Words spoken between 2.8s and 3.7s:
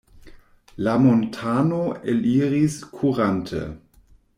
kurante.